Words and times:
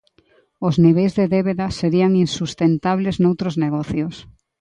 Os 0.67 0.75
niveis 0.85 1.13
de 1.19 1.25
débeda 1.35 1.67
serían 1.79 2.11
insustentables 2.25 3.15
noutros 3.23 3.55
negocios. 3.63 4.15